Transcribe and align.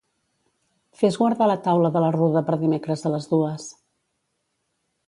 Fes 1.01 1.19
guardar 1.23 1.49
la 1.51 1.57
taula 1.67 1.91
de 1.99 2.03
la 2.05 2.09
Ruda 2.17 2.45
per 2.49 2.59
dimecres 2.65 3.07
a 3.07 3.13
les 3.19 3.31
dues. 3.37 3.71